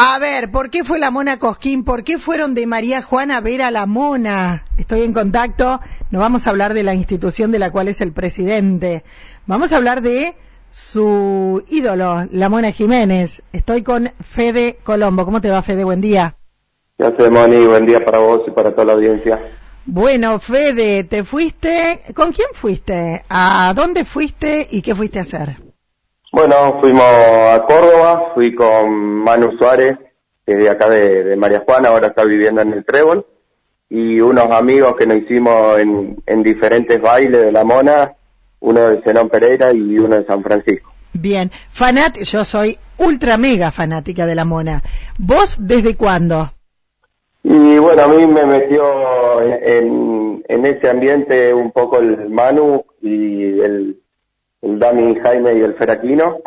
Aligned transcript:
A 0.00 0.16
ver, 0.20 0.52
¿por 0.52 0.70
qué 0.70 0.84
fue 0.84 1.00
la 1.00 1.10
Mona 1.10 1.40
Cosquín? 1.40 1.82
¿Por 1.82 2.04
qué 2.04 2.18
fueron 2.18 2.54
de 2.54 2.68
María 2.68 3.02
Juana 3.02 3.38
a 3.38 3.40
ver 3.40 3.62
a 3.62 3.72
la 3.72 3.84
Mona? 3.84 4.64
Estoy 4.76 5.02
en 5.02 5.12
contacto, 5.12 5.80
no 6.12 6.20
vamos 6.20 6.46
a 6.46 6.50
hablar 6.50 6.72
de 6.72 6.84
la 6.84 6.94
institución 6.94 7.50
de 7.50 7.58
la 7.58 7.72
cual 7.72 7.88
es 7.88 8.00
el 8.00 8.12
presidente, 8.12 9.02
vamos 9.46 9.72
a 9.72 9.76
hablar 9.76 10.00
de 10.00 10.36
su 10.70 11.64
ídolo, 11.68 12.28
la 12.30 12.48
Mona 12.48 12.70
Jiménez. 12.70 13.42
Estoy 13.52 13.82
con 13.82 14.12
Fede 14.20 14.78
Colombo. 14.84 15.24
¿Cómo 15.24 15.40
te 15.40 15.50
va, 15.50 15.62
Fede? 15.62 15.82
Buen 15.82 16.00
día. 16.00 16.36
Gracias, 16.96 17.28
Moni. 17.32 17.66
Buen 17.66 17.84
día 17.84 18.04
para 18.04 18.20
vos 18.20 18.42
y 18.46 18.52
para 18.52 18.70
toda 18.70 18.84
la 18.84 18.92
audiencia. 18.92 19.40
Bueno, 19.84 20.38
Fede, 20.38 21.02
¿te 21.02 21.24
fuiste? 21.24 22.02
¿Con 22.14 22.30
quién 22.30 22.50
fuiste? 22.52 23.24
¿A 23.28 23.72
dónde 23.74 24.04
fuiste 24.04 24.64
y 24.70 24.80
qué 24.80 24.94
fuiste 24.94 25.18
a 25.18 25.22
hacer? 25.22 25.67
Bueno, 26.32 26.78
fuimos 26.80 27.04
a 27.04 27.64
Córdoba, 27.66 28.32
fui 28.34 28.54
con 28.54 28.90
Manu 28.90 29.56
Suárez, 29.58 29.96
que 30.44 30.52
es 30.52 30.58
de 30.58 30.68
acá 30.68 30.88
de, 30.88 31.36
María 31.36 31.62
Juana, 31.66 31.88
ahora 31.88 32.08
está 32.08 32.24
viviendo 32.24 32.60
en 32.60 32.72
el 32.72 32.84
Trébol, 32.84 33.26
y 33.88 34.20
unos 34.20 34.50
amigos 34.50 34.94
que 34.98 35.06
nos 35.06 35.18
hicimos 35.18 35.78
en, 35.78 36.22
en 36.26 36.42
diferentes 36.42 37.00
bailes 37.00 37.42
de 37.46 37.50
la 37.50 37.64
Mona, 37.64 38.12
uno 38.60 38.88
de 38.88 39.02
Zenón 39.02 39.30
Pereira 39.30 39.72
y 39.72 39.98
uno 39.98 40.16
de 40.16 40.26
San 40.26 40.42
Francisco. 40.42 40.92
Bien, 41.14 41.50
fanat, 41.70 42.18
yo 42.18 42.44
soy 42.44 42.76
ultra 42.98 43.38
mega 43.38 43.70
fanática 43.70 44.26
de 44.26 44.34
la 44.34 44.44
Mona. 44.44 44.82
¿Vos 45.18 45.56
desde 45.58 45.96
cuándo? 45.96 46.52
Y 47.42 47.78
bueno, 47.78 48.02
a 48.02 48.08
mí 48.08 48.26
me 48.26 48.44
metió 48.44 49.40
en, 49.42 50.44
en 50.46 50.66
ese 50.66 50.90
ambiente 50.90 51.54
un 51.54 51.72
poco 51.72 51.98
el 51.98 52.28
Manu 52.28 52.84
y 53.00 53.60
el, 53.60 54.00
el 54.62 54.78
Dami 54.78 55.16
Jaime 55.20 55.54
y 55.54 55.60
el 55.60 55.74
Feraquino. 55.74 56.38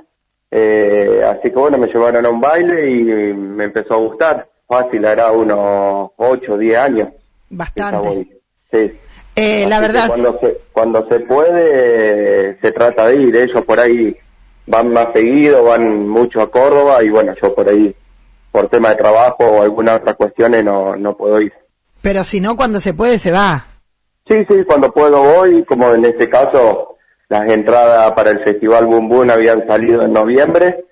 Eh, 0.50 1.22
así 1.26 1.50
que 1.50 1.56
bueno, 1.56 1.78
me 1.78 1.88
llevaron 1.88 2.26
a 2.26 2.30
un 2.30 2.42
baile 2.42 2.92
y 2.92 3.04
me 3.34 3.66
empezó 3.66 3.94
a 3.94 3.98
gustar. 3.98 4.48
Fácil, 4.68 5.04
era 5.04 5.32
unos 5.32 6.12
8 6.16 6.54
o 6.54 6.58
10 6.58 6.78
años. 6.78 7.10
Bastante. 7.50 8.28
Sí. 8.72 8.92
Eh, 9.36 9.66
la 9.68 9.80
verdad. 9.80 10.08
Cuando 10.08 10.40
se, 10.40 10.58
cuando 10.72 11.08
se 11.08 11.20
puede, 11.22 12.58
se 12.62 12.72
trata 12.72 13.08
de 13.08 13.16
ir. 13.16 13.36
Ellos 13.36 13.64
por 13.66 13.80
ahí 13.80 14.16
van 14.68 14.92
más 14.92 15.08
seguido, 15.14 15.64
van 15.64 16.08
mucho 16.08 16.42
a 16.42 16.52
Córdoba 16.52 17.04
y 17.04 17.10
bueno, 17.10 17.34
yo 17.42 17.54
por 17.54 17.68
ahí 17.68 17.96
por 18.52 18.70
tema 18.70 18.90
de 18.90 18.96
trabajo 18.96 19.46
o 19.46 19.62
alguna 19.62 19.96
otra 19.96 20.14
cuestiones 20.14 20.64
no, 20.64 20.96
no 20.96 21.16
puedo 21.16 21.42
ir. 21.42 21.54
Pero 22.02 22.24
si 22.24 22.42
no, 22.42 22.56
cuando 22.58 22.80
se 22.80 22.94
puede, 22.94 23.20
se 23.20 23.32
va. 23.32 23.66
Sí, 24.28 24.36
sí, 24.50 24.64
cuando 24.66 24.92
puedo 24.92 25.24
voy, 25.24 25.64
como 25.66 25.94
en 25.94 26.06
este 26.06 26.30
caso 26.30 26.91
las 27.32 27.50
entradas 27.50 28.12
para 28.12 28.32
el 28.32 28.44
Festival 28.44 28.88
Boom 28.88 29.08
Boom 29.08 29.30
habían 29.30 29.66
salido 29.66 30.02
en 30.02 30.12
noviembre, 30.12 30.84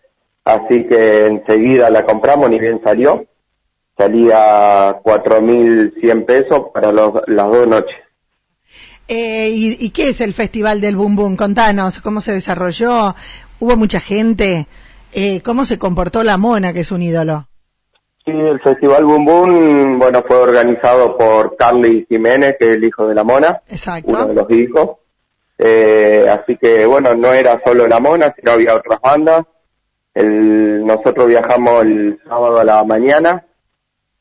así 0.46 0.88
que 0.88 1.26
enseguida 1.26 1.90
la 1.90 2.06
compramos, 2.06 2.50
ni 2.50 2.58
bien 2.58 2.80
salió. 2.82 3.26
Salía 3.98 5.02
4.100 5.04 6.26
pesos 6.26 6.68
para 6.74 6.94
los, 6.94 7.12
las 7.28 7.46
dos 7.46 7.68
noches. 7.68 7.96
Eh, 9.10 9.50
¿y, 9.50 9.86
¿Y 9.86 9.90
qué 9.90 10.08
es 10.08 10.22
el 10.22 10.32
Festival 10.32 10.80
del 10.80 10.96
Boom 10.96 11.18
Boom? 11.18 11.36
Contanos, 11.36 12.00
¿cómo 12.00 12.22
se 12.22 12.32
desarrolló? 12.32 13.16
¿Hubo 13.60 13.76
mucha 13.76 14.00
gente? 14.00 14.68
Eh, 15.12 15.42
¿Cómo 15.42 15.66
se 15.66 15.78
comportó 15.78 16.24
la 16.24 16.38
mona, 16.38 16.72
que 16.72 16.80
es 16.80 16.92
un 16.94 17.02
ídolo? 17.02 17.50
Sí, 18.24 18.32
el 18.32 18.62
Festival 18.62 19.04
Boom 19.04 19.26
Boom, 19.26 20.00
bueno, 20.00 20.24
fue 20.26 20.38
organizado 20.38 21.18
por 21.18 21.58
Carly 21.58 22.06
Jiménez, 22.08 22.56
que 22.58 22.70
es 22.70 22.76
el 22.78 22.86
hijo 22.86 23.10
de 23.10 23.16
la 23.16 23.26
mona. 23.26 23.62
Exacto. 23.68 24.10
Uno 24.10 24.28
de 24.28 24.34
los 24.36 24.50
hijos. 24.52 24.99
Eh, 25.62 26.26
así 26.30 26.58
que, 26.58 26.86
bueno, 26.86 27.14
no 27.16 27.34
era 27.34 27.62
solo 27.66 27.86
la 27.88 28.00
mona, 28.00 28.34
sino 28.36 28.54
había 28.54 28.76
otras 28.76 29.02
bandas. 29.02 29.46
El, 30.14 30.86
nosotros 30.86 31.28
viajamos 31.28 31.84
el 31.84 32.20
sábado 32.28 32.60
a 32.60 32.64
la 32.64 32.84
mañana, 32.84 33.46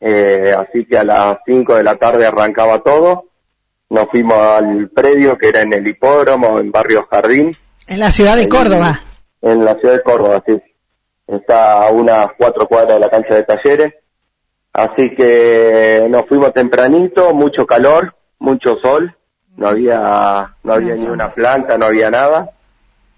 eh, 0.01 0.55
así 0.57 0.85
que 0.85 0.99
a 0.99 1.05
las 1.05 1.39
5 1.47 1.77
de 1.77 1.85
la 1.85 1.97
tarde 1.97 2.27
arrancaba 2.27 2.81
todo. 2.81 3.27
Nos 3.89 4.07
fuimos 4.11 4.37
al 4.37 4.91
predio 4.91 5.39
que 5.39 5.49
era 5.49 5.63
en 5.63 5.73
el 5.73 5.87
hipódromo, 5.87 6.59
en 6.59 6.73
Barrio 6.73 7.07
Jardín. 7.11 7.57
En 7.87 8.01
la 8.01 8.11
ciudad 8.11 8.37
de 8.37 8.49
Córdoba. 8.49 9.01
En 9.41 9.65
la 9.65 9.77
ciudad 9.77 9.95
de 9.95 10.03
Córdoba, 10.03 10.43
sí 10.45 10.61
está 11.29 11.87
a 11.87 11.91
unas 11.91 12.29
cuatro 12.37 12.67
cuadras 12.67 12.95
de 12.95 13.01
la 13.01 13.11
cancha 13.11 13.35
de 13.35 13.45
talleres. 13.45 13.95
Así 14.73 15.15
que 15.17 16.07
nos 16.11 16.27
fuimos 16.27 16.53
tempranito, 16.53 17.33
mucho 17.35 17.67
calor, 17.67 18.15
mucho 18.39 18.77
sol, 18.83 19.15
no 19.59 19.69
había, 19.69 20.55
no 20.63 20.73
había 20.73 20.95
ni 20.95 21.07
una 21.07 21.31
planta, 21.31 21.77
no 21.77 21.87
había 21.87 22.11
nada. 22.11 22.51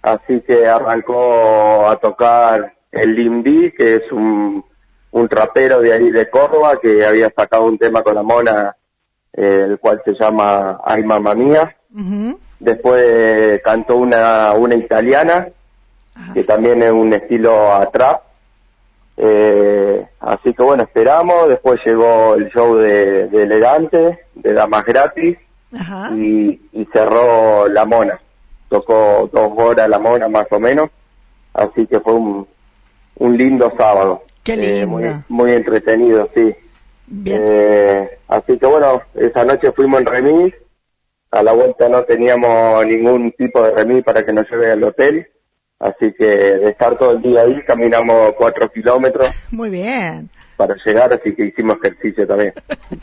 Así 0.02 0.40
que 0.40 0.66
arrancó 0.66 1.86
a 1.86 1.96
tocar 1.96 2.72
el 2.90 3.14
Limbi, 3.14 3.72
que 3.72 3.96
es 3.96 4.10
un, 4.10 4.64
un 5.10 5.28
trapero 5.28 5.80
de 5.80 5.92
ahí 5.92 6.10
de 6.10 6.30
Córdoba, 6.30 6.78
que 6.80 7.04
había 7.04 7.30
sacado 7.30 7.64
un 7.64 7.76
tema 7.76 8.02
con 8.02 8.14
la 8.14 8.22
mona, 8.22 8.74
eh, 9.34 9.66
el 9.68 9.78
cual 9.78 10.00
se 10.02 10.14
llama 10.14 10.80
Ay 10.82 11.04
Mamma 11.04 11.34
Mía. 11.34 11.76
Después 12.58 13.60
cantó 13.62 13.96
una, 13.96 14.52
una 14.54 14.74
italiana, 14.74 15.46
que 16.32 16.44
también 16.44 16.82
es 16.82 16.90
un 16.90 17.12
estilo 17.12 17.72
a 17.72 17.90
trap. 17.90 18.22
Eh, 19.18 20.06
así 20.20 20.54
que 20.54 20.62
bueno, 20.62 20.84
esperamos, 20.84 21.50
después 21.50 21.78
llegó 21.84 22.34
el 22.36 22.48
show 22.50 22.76
de, 22.76 23.24
Elegante, 23.24 24.20
de 24.34 24.52
Damas 24.54 24.86
Gratis, 24.86 25.36
Y, 25.72 26.60
cerró 26.92 27.68
La 27.68 27.84
Mona. 27.84 28.20
Tocó 28.68 29.28
dos 29.32 29.52
horas 29.56 29.88
La 29.88 29.98
Mona 29.98 30.28
más 30.28 30.46
o 30.50 30.60
menos, 30.60 30.90
así 31.54 31.86
que 31.86 32.00
fue 32.00 32.14
un, 32.14 32.46
un 33.16 33.36
lindo 33.36 33.72
sábado. 33.76 34.22
Qué 34.42 34.54
eh, 34.54 34.86
lindo. 34.86 35.24
muy, 35.28 35.52
entretenido, 35.52 36.28
sí. 36.34 36.54
Eh, 37.26 38.18
así 38.28 38.58
que 38.58 38.66
bueno, 38.66 39.02
esa 39.14 39.44
noche 39.44 39.72
fuimos 39.72 40.00
en 40.00 40.06
remis, 40.06 40.54
a 41.32 41.42
la 41.42 41.52
vuelta 41.52 41.88
no 41.88 42.04
teníamos 42.04 42.86
ningún 42.86 43.32
tipo 43.32 43.62
de 43.62 43.72
remis 43.72 44.04
para 44.04 44.24
que 44.24 44.32
nos 44.32 44.48
lleve 44.48 44.70
al 44.70 44.84
hotel 44.84 45.28
Así 45.80 46.12
que 46.12 46.26
de 46.26 46.70
estar 46.70 46.96
todo 46.98 47.12
el 47.12 47.22
día 47.22 47.40
ahí, 47.40 47.62
caminamos 47.66 48.34
cuatro 48.36 48.70
kilómetros. 48.70 49.34
Muy 49.50 49.70
bien. 49.70 50.28
Para 50.60 50.76
llegar, 50.84 51.10
así 51.10 51.34
que 51.34 51.46
hicimos 51.46 51.78
ejercicio 51.82 52.26
también. 52.26 52.52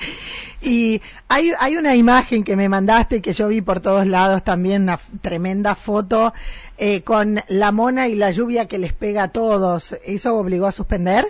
y 0.62 1.02
hay, 1.28 1.54
hay 1.60 1.76
una 1.76 1.96
imagen 1.96 2.44
que 2.44 2.56
me 2.56 2.70
mandaste 2.70 3.20
que 3.20 3.34
yo 3.34 3.48
vi 3.48 3.62
por 3.62 3.80
todos 3.80 4.06
lados 4.06 4.44
también, 4.44 4.84
una 4.84 5.00
tremenda 5.24 5.74
foto, 5.74 6.34
eh, 6.78 7.02
con 7.02 7.40
la 7.48 7.72
mona 7.72 8.10
y 8.10 8.14
la 8.14 8.30
lluvia 8.30 8.68
que 8.68 8.78
les 8.78 8.94
pega 8.94 9.24
a 9.24 9.32
todos. 9.32 9.94
¿Eso 10.06 10.38
obligó 10.38 10.68
a 10.68 10.72
suspender? 10.72 11.26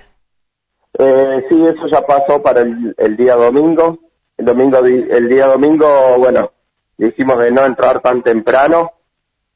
Eh, 0.99 1.45
sí, 1.47 1.55
eso 1.65 1.87
ya 1.89 2.01
pasó 2.01 2.43
para 2.43 2.59
el, 2.59 2.93
el 2.97 3.15
día 3.15 3.35
domingo. 3.35 3.97
El 4.35 4.47
domingo, 4.47 4.79
el 4.79 5.29
día 5.29 5.47
domingo, 5.47 6.17
bueno, 6.17 6.51
dijimos 6.97 7.39
de 7.39 7.51
no 7.51 7.65
entrar 7.65 8.01
tan 8.01 8.21
temprano 8.21 8.96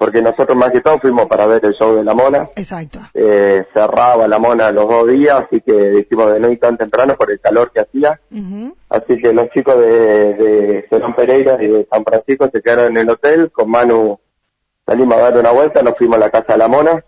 porque 0.01 0.19
nosotros 0.19 0.57
más 0.57 0.72
que 0.72 0.81
todo 0.81 0.97
fuimos 0.97 1.28
para 1.28 1.45
ver 1.45 1.63
el 1.63 1.75
show 1.75 1.95
de 1.95 2.03
la 2.03 2.16
mona. 2.16 2.47
Exacto. 2.56 2.97
Eh, 3.13 3.63
cerraba 3.72 4.28
la 4.28 4.39
mona 4.39 4.72
los 4.72 4.89
dos 4.89 5.07
días, 5.07 5.44
así 5.45 5.62
que 5.62 5.73
dijimos 5.73 6.34
de 6.34 6.39
no 6.39 6.51
ir 6.51 6.59
tan 6.59 6.75
temprano 6.75 7.16
por 7.16 7.29
el 7.29 7.39
calor 7.39 7.72
que 7.72 7.81
hacía. 7.81 8.19
Así 8.89 9.22
que 9.22 9.31
los 9.31 9.51
chicos 9.51 9.78
de, 9.78 10.34
de 10.34 10.88
Pereira 11.16 11.63
y 11.63 11.67
de 11.67 11.88
San 11.88 12.03
Francisco 12.03 12.50
se 12.51 12.63
quedaron 12.63 12.97
en 12.97 12.97
el 12.97 13.12
hotel, 13.12 13.51
con 13.51 13.69
Manu 13.69 14.19
salimos 14.88 15.17
a 15.17 15.22
dar 15.22 15.38
una 15.38 15.51
vuelta, 15.51 15.84
nos 15.84 15.95
fuimos 15.95 16.18
a 16.18 16.22
la 16.22 16.31
casa 16.31 16.53
de 16.53 16.57
la 16.57 16.68
mona. 16.68 17.06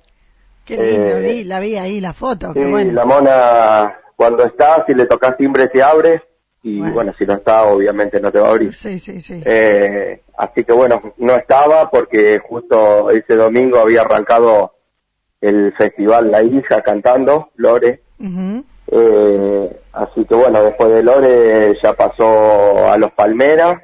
Qué 0.63 0.77
lindo, 0.77 1.17
eh, 1.17 1.43
la 1.45 1.59
vi 1.59 1.77
ahí, 1.77 1.99
la 1.99 2.13
foto, 2.13 2.53
qué 2.53 2.67
bueno. 2.67 2.93
la 2.93 3.05
mona 3.05 3.99
cuando 4.15 4.45
está, 4.45 4.85
si 4.85 4.93
le 4.93 5.07
tocas 5.07 5.35
timbre 5.35 5.67
se 5.73 5.81
abre, 5.81 6.21
y 6.63 6.79
bueno. 6.79 7.13
si 7.17 7.25
no 7.25 7.33
está, 7.33 7.65
obviamente 7.65 8.21
no 8.21 8.31
te 8.31 8.39
va 8.39 8.47
a 8.47 8.51
abrir. 8.51 8.73
Sí, 8.73 8.97
sí, 8.97 9.19
sí. 9.19 9.41
Eh, 9.45 10.21
así 10.37 10.63
que 10.63 10.71
bueno, 10.71 11.13
no 11.17 11.35
estaba 11.35 11.91
porque 11.91 12.39
justo 12.39 13.11
ese 13.11 13.35
domingo 13.35 13.79
había 13.79 14.01
arrancado 14.01 14.73
el 15.41 15.73
festival 15.73 16.31
La 16.31 16.41
Hija 16.41 16.81
cantando, 16.81 17.49
Lore. 17.55 18.01
eh, 18.87 19.79
así 19.91 20.23
que 20.23 20.35
bueno, 20.35 20.63
después 20.63 20.89
de 20.93 21.03
Lore 21.03 21.77
ya 21.83 21.93
pasó 21.93 22.89
a 22.89 22.97
los 22.97 23.11
Palmeras. 23.11 23.81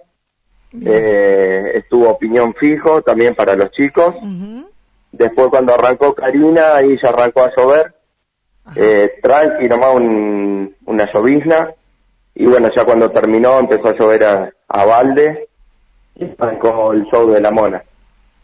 Eh, 0.85 1.71
estuvo 1.75 2.09
opinión 2.09 2.53
fijo 2.53 3.01
también 3.01 3.35
para 3.35 3.55
los 3.55 3.71
chicos. 3.71 4.15
Después 5.11 5.47
cuando 5.49 5.73
arrancó 5.73 6.13
Karina, 6.15 6.75
ahí 6.75 6.97
ya 7.03 7.09
arrancó 7.09 7.41
a 7.41 7.51
llover. 7.57 7.93
Eh, 8.75 9.15
tranqui, 9.21 9.67
nomás 9.67 9.95
un, 9.95 10.75
una 10.85 11.11
llovizna 11.11 11.73
y 12.39 12.45
bueno, 12.45 12.71
ya 12.73 12.85
cuando 12.85 13.11
terminó 13.11 13.59
empezó 13.59 13.89
a 13.89 13.97
llover 13.97 14.23
a, 14.23 14.53
a 14.69 14.85
balde 14.85 15.49
y 16.15 16.23
arrancó 16.37 16.93
el 16.93 17.03
show 17.07 17.29
de 17.29 17.41
la 17.41 17.51
mona. 17.51 17.83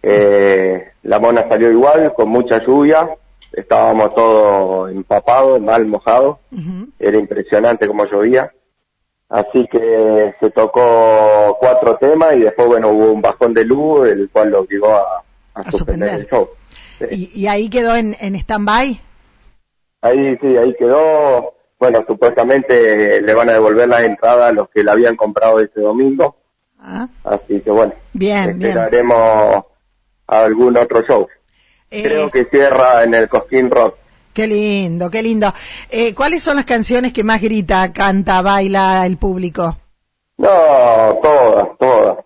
Eh, 0.04 0.92
la 1.04 1.18
mona 1.18 1.48
salió 1.48 1.72
igual, 1.72 2.14
con 2.14 2.28
mucha 2.28 2.62
lluvia, 2.62 3.10
estábamos 3.54 4.14
todos 4.14 4.92
empapados, 4.92 5.62
mal 5.62 5.86
mojados, 5.86 6.40
era 7.00 7.18
impresionante 7.18 7.88
como 7.88 8.06
llovía. 8.06 8.52
Así 9.30 9.66
que 9.72 10.36
se 10.42 10.50
tocó 10.52 11.58
cuatro 11.58 11.96
temas 11.96 12.36
y 12.36 12.42
después, 12.42 12.68
bueno, 12.68 12.90
hubo 12.90 13.14
un 13.14 13.22
bajón 13.22 13.54
de 13.54 13.64
luz, 13.64 14.10
el 14.10 14.30
cual 14.30 14.50
lo 14.50 14.60
obligó 14.60 14.94
a, 14.94 15.24
a, 15.54 15.72
suspender, 15.72 16.10
el 16.16 16.28
show. 16.28 16.50
¿Y, 17.10 17.48
ahí 17.48 17.70
quedó 17.70 17.96
en, 17.96 18.14
en 18.20 18.36
stand-by? 18.36 19.00
Ahí 20.02 20.38
sí, 20.42 20.58
ahí 20.58 20.76
quedó 20.78 21.55
bueno, 21.80 22.04
supuestamente 22.08 23.22
le 23.22 23.34
van 23.34 23.50
a 23.50 23.54
devolver 23.54 23.88
la 23.88 24.04
entrada 24.04 24.48
a 24.48 24.52
los 24.52 24.70
que 24.70 24.84
la 24.84 24.94
habían 24.94 25.16
comprado 25.16 25.60
este 25.60 25.82
domingo. 25.82 26.38
Ah. 26.80 27.08
Así 27.24 27.62
que 27.62 27.72
bueno, 27.72 27.94
bien, 28.14 28.62
esperaremos 28.62 29.66
algún 30.28 30.78
otro 30.78 31.02
show. 31.02 31.28
Eh, 31.92 32.04
Creo 32.04 32.30
que 32.30 32.46
cierra 32.46 33.04
en 33.04 33.14
el 33.14 33.30
Cosquín 33.30 33.70
Rock. 33.70 33.96
Qué 34.34 34.48
lindo, 34.48 35.10
qué 35.10 35.24
lindo. 35.24 35.54
Eh, 35.90 36.14
¿Cuáles 36.14 36.44
son 36.44 36.58
las 36.58 36.66
canciones 36.66 37.14
que 37.14 37.24
más 37.24 37.42
grita, 37.42 37.94
canta, 37.94 38.42
baila 38.42 39.06
el 39.06 39.18
público? 39.18 39.78
No, 40.38 41.18
todas, 41.24 41.68
todas. 41.80 42.18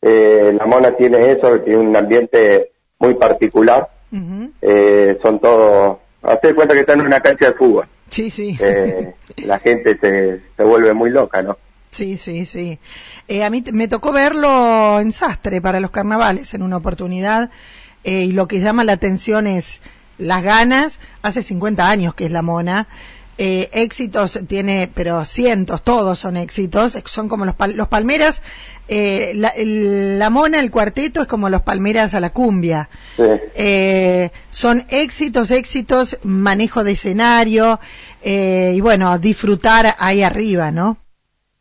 Eh, 0.00 0.54
la 0.58 0.64
mona 0.66 0.96
tiene 0.96 1.32
eso, 1.32 1.60
tiene 1.60 1.78
un 1.78 1.94
ambiente 1.96 2.72
muy 2.98 3.14
particular. 3.14 3.88
eh, 4.62 5.18
son 5.22 5.38
todos, 5.40 5.98
hazte 6.22 6.54
cuenta 6.54 6.72
que 6.74 6.80
están 6.80 7.00
en 7.00 7.06
una 7.06 7.20
cancha 7.20 7.46
de 7.46 7.52
fútbol. 7.52 7.86
Sí, 8.10 8.30
sí. 8.30 8.56
Eh, 8.60 9.14
la 9.44 9.58
gente 9.58 9.98
se, 9.98 10.40
se 10.56 10.62
vuelve 10.62 10.94
muy 10.94 11.10
loca, 11.10 11.42
¿no? 11.42 11.58
Sí, 11.90 12.16
sí, 12.16 12.46
sí. 12.46 12.78
Eh, 13.28 13.44
a 13.44 13.50
mí 13.50 13.64
me 13.72 13.88
tocó 13.88 14.12
verlo 14.12 15.00
en 15.00 15.12
Sastre 15.12 15.60
para 15.60 15.80
los 15.80 15.90
carnavales 15.90 16.54
en 16.54 16.62
una 16.62 16.76
oportunidad 16.76 17.50
eh, 18.04 18.24
y 18.24 18.32
lo 18.32 18.46
que 18.46 18.60
llama 18.60 18.84
la 18.84 18.92
atención 18.92 19.46
es 19.46 19.80
las 20.18 20.42
ganas. 20.42 21.00
Hace 21.22 21.42
50 21.42 21.88
años 21.88 22.14
que 22.14 22.26
es 22.26 22.30
la 22.30 22.42
mona 22.42 22.88
eh, 23.40 23.70
éxitos 23.72 24.40
tiene, 24.48 24.90
pero 24.92 25.24
cientos, 25.24 25.82
todos 25.82 26.18
son 26.18 26.36
éxitos, 26.36 26.98
son 27.04 27.28
como 27.28 27.46
los, 27.46 27.54
los 27.74 27.86
palmeras, 27.86 28.42
eh, 28.88 29.32
la, 29.36 30.28
mona, 30.28 30.58
el 30.58 30.72
cuarteto 30.72 31.22
es 31.22 31.28
como 31.28 31.48
los 31.48 31.62
palmeras 31.62 32.14
a 32.14 32.20
la 32.20 32.30
cumbia. 32.30 32.88
Eh, 33.16 34.30
son 34.50 34.84
éxitos, 34.90 35.52
éxitos, 35.52 36.18
manejo 36.24 36.82
de 36.82 36.92
escenario 36.92 37.78
y 38.24 38.80
bueno, 38.80 39.16
disfrutar 39.20 39.94
ahí 39.98 40.24
arriba, 40.24 40.72
¿no? 40.72 40.96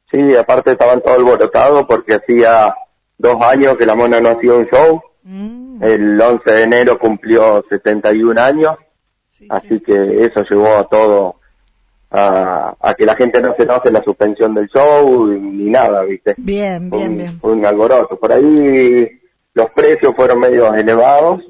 Sí, 0.09 0.35
aparte 0.35 0.71
estaban 0.71 1.01
todos 1.01 1.17
alborotados 1.17 1.85
porque 1.85 2.15
hacía 2.15 2.73
dos 3.19 3.39
años 3.43 3.75
que 3.75 3.85
la 3.85 3.93
mona 3.93 4.19
no 4.19 4.29
hacía 4.29 4.53
un 4.53 4.65
show. 4.65 5.01
Mm. 5.21 5.83
El 5.83 6.19
11 6.19 6.51
de 6.51 6.63
enero 6.63 6.97
cumplió 6.97 7.63
71 7.69 8.41
años. 8.41 8.71
así 9.49 9.79
que 9.81 10.25
eso 10.25 10.43
llevó 10.49 10.77
a 10.77 10.87
todo 10.89 11.36
a, 12.09 12.95
que 12.97 13.05
la 13.05 13.15
gente 13.15 13.41
no 13.41 13.53
se 13.55 13.63
enoje 13.63 13.91
la 13.91 14.03
suspensión 14.03 14.53
del 14.53 14.67
show 14.69 15.27
ni 15.27 15.69
nada, 15.69 16.03
¿viste? 16.03 16.35
Bien, 16.37 16.89
bien, 16.89 17.17
bien. 17.17 17.39
Un 17.41 17.65
alboroto. 17.65 18.17
Por 18.17 18.31
ahí 18.31 19.07
los 19.53 19.71
precios 19.71 20.15
fueron 20.15 20.39
medio 20.39 20.73
elevados. 20.73 21.43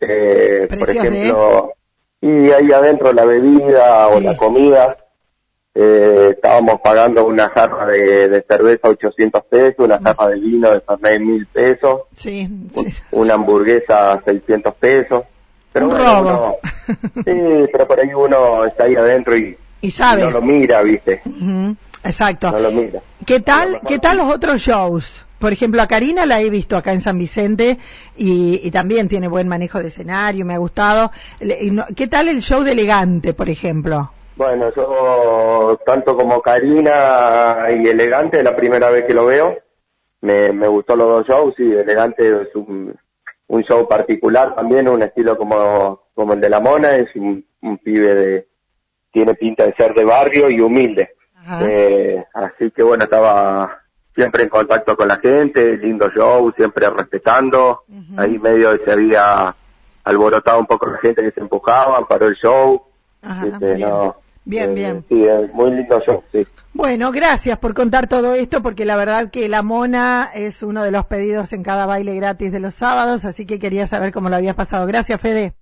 Eh, 0.00 0.66
por 0.78 0.90
ejemplo, 0.90 1.72
y 2.20 2.50
ahí 2.50 2.72
adentro 2.72 3.12
la 3.12 3.24
bebida 3.24 4.08
o 4.08 4.20
la 4.20 4.36
comida, 4.36 4.96
eh, 5.74 6.30
estábamos 6.32 6.80
pagando 6.82 7.24
una 7.24 7.48
jarra 7.48 7.86
de, 7.86 8.44
cerveza 8.48 8.88
800 8.88 9.44
pesos, 9.44 9.86
una 9.86 9.98
mm. 9.98 10.02
jarra 10.04 10.28
de 10.28 10.40
vino 10.40 10.70
de 10.70 10.80
Fernet 10.80 11.20
1000 11.20 11.46
pesos, 11.46 12.02
sí, 12.14 12.48
una 13.12 13.34
hamburguesa 13.34 14.20
600 14.24 14.74
pesos. 14.74 15.24
Pero 15.72 15.88
un 15.88 15.96
robo. 15.96 16.58
sí, 17.24 17.68
pero 17.72 17.86
por 17.86 18.00
ahí 18.00 18.12
uno 18.12 18.66
está 18.66 18.84
ahí 18.84 18.94
adentro 18.94 19.36
y 19.36 19.56
y 19.82 19.90
sabe. 19.90 20.22
No 20.22 20.30
lo 20.30 20.40
mira, 20.40 20.82
¿viste? 20.82 21.22
Exacto. 22.04 22.50
No 22.50 22.58
lo 22.60 22.70
mira. 22.70 23.00
¿Qué 23.26 23.40
tal, 23.40 23.80
¿Qué 23.86 23.98
tal 23.98 24.16
los 24.16 24.32
otros 24.32 24.60
shows? 24.62 25.26
Por 25.38 25.52
ejemplo, 25.52 25.82
a 25.82 25.88
Karina 25.88 26.24
la 26.24 26.40
he 26.40 26.48
visto 26.50 26.76
acá 26.76 26.92
en 26.92 27.00
San 27.00 27.18
Vicente 27.18 27.76
y, 28.16 28.70
también 28.70 29.08
tiene 29.08 29.26
buen 29.26 29.48
manejo 29.48 29.80
de 29.80 29.88
escenario, 29.88 30.46
me 30.46 30.54
ha 30.54 30.58
gustado. 30.58 31.10
¿Qué 31.96 32.06
tal 32.06 32.28
el 32.28 32.40
show 32.40 32.62
de 32.62 32.72
Elegante, 32.72 33.34
por 33.34 33.50
ejemplo? 33.50 34.12
Bueno, 34.36 34.72
yo 34.74 35.78
tanto 35.84 36.16
como 36.16 36.40
Karina 36.40 37.66
y 37.70 37.88
Elegante, 37.88 38.42
la 38.42 38.54
primera 38.54 38.88
vez 38.90 39.04
que 39.04 39.14
lo 39.14 39.26
veo, 39.26 39.58
me, 40.20 40.52
me 40.52 40.68
gustó 40.68 40.94
los 40.94 41.08
dos 41.08 41.26
shows 41.26 41.54
y 41.58 41.72
Elegante 41.72 42.42
es 42.42 42.54
un, 42.54 42.94
un 43.48 43.62
show 43.64 43.88
particular 43.88 44.54
también, 44.54 44.86
un 44.86 45.02
estilo 45.02 45.36
como, 45.36 46.02
como 46.14 46.34
el 46.34 46.40
de 46.40 46.50
la 46.50 46.60
Mona, 46.60 46.94
es 46.94 47.08
un 47.16 47.44
pibe 47.82 48.14
de, 48.14 48.46
tiene 49.12 49.34
pinta 49.34 49.64
de 49.64 49.74
ser 49.74 49.94
de 49.94 50.04
barrio 50.04 50.50
y 50.50 50.60
humilde. 50.60 51.10
Eh, 51.60 52.24
así 52.34 52.70
que 52.70 52.82
bueno, 52.82 53.04
estaba 53.04 53.82
siempre 54.14 54.44
en 54.44 54.48
contacto 54.48 54.96
con 54.96 55.08
la 55.08 55.16
gente, 55.16 55.76
lindo 55.76 56.08
show, 56.10 56.52
siempre 56.56 56.88
respetando. 56.90 57.82
Ahí 58.16 58.38
medio 58.38 58.76
se 58.84 58.92
había 58.92 59.54
alborotado 60.04 60.58
un 60.60 60.66
poco 60.66 60.86
la 60.86 60.98
gente 60.98 61.22
que 61.22 61.30
se 61.30 61.40
empujaba, 61.40 62.06
paró 62.06 62.28
el 62.28 62.36
show. 62.36 62.82
Este, 63.22 63.74
bien. 64.44 64.74
bien, 64.74 64.78
eh, 64.78 65.02
Sí, 65.08 65.26
muy 65.52 65.70
lindo 65.70 66.00
show, 66.00 66.22
sí. 66.32 66.46
Bueno, 66.72 67.12
gracias 67.12 67.58
por 67.58 67.74
contar 67.74 68.08
todo 68.08 68.34
esto, 68.34 68.62
porque 68.62 68.84
la 68.84 68.96
verdad 68.96 69.30
que 69.30 69.48
la 69.48 69.62
mona 69.62 70.28
es 70.34 70.62
uno 70.62 70.82
de 70.82 70.90
los 70.90 71.06
pedidos 71.06 71.52
en 71.52 71.62
cada 71.62 71.86
baile 71.86 72.16
gratis 72.16 72.50
de 72.50 72.60
los 72.60 72.74
sábados, 72.74 73.24
así 73.24 73.46
que 73.46 73.58
quería 73.58 73.86
saber 73.86 74.12
cómo 74.12 74.28
lo 74.28 74.36
habías 74.36 74.56
pasado. 74.56 74.86
Gracias, 74.86 75.20
Fede. 75.20 75.54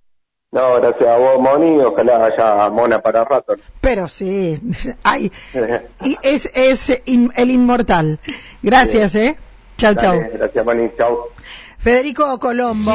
No, 0.53 0.81
gracias 0.81 1.07
a 1.07 1.15
vos, 1.15 1.39
Moni, 1.39 1.79
ojalá 1.79 2.25
haya 2.25 2.69
mona 2.69 3.01
para 3.01 3.23
rato. 3.23 3.53
Pero 3.79 4.09
sí, 4.09 4.59
hay, 5.03 5.31
y 6.01 6.17
es, 6.23 6.51
es 6.53 7.01
el 7.05 7.51
inmortal. 7.51 8.19
Gracias, 8.61 9.15
¿eh? 9.15 9.37
Chau, 9.77 9.95
chau. 9.95 10.19
Gracias, 10.33 10.65
Moni, 10.65 10.91
chau. 10.97 11.29
Federico 11.77 12.37
Colombo, 12.37 12.91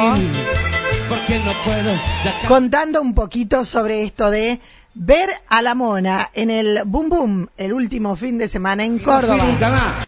contando 2.47 3.01
un 3.01 3.15
poquito 3.15 3.65
sobre 3.65 4.03
esto 4.03 4.29
de 4.29 4.59
ver 4.93 5.31
a 5.49 5.61
la 5.63 5.73
mona 5.73 6.29
en 6.33 6.51
el 6.51 6.83
Boom 6.85 7.09
Boom 7.09 7.49
el 7.57 7.73
último 7.73 8.15
fin 8.15 8.37
de 8.37 8.47
semana 8.47 8.85
en 8.85 8.99
Córdoba. 8.99 9.43